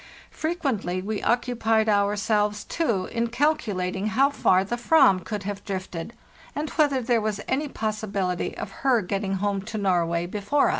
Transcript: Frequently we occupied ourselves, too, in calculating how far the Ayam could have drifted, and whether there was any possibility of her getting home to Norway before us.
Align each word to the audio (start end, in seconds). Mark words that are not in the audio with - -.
Frequently 0.31 0.99
we 0.99 1.21
occupied 1.21 1.87
ourselves, 1.87 2.63
too, 2.63 3.05
in 3.11 3.27
calculating 3.27 4.07
how 4.07 4.31
far 4.31 4.63
the 4.63 4.75
Ayam 4.75 5.23
could 5.23 5.43
have 5.43 5.63
drifted, 5.63 6.13
and 6.55 6.71
whether 6.71 7.03
there 7.03 7.21
was 7.21 7.39
any 7.47 7.67
possibility 7.67 8.57
of 8.57 8.71
her 8.81 9.03
getting 9.03 9.33
home 9.35 9.61
to 9.61 9.77
Norway 9.77 10.25
before 10.25 10.69
us. 10.69 10.69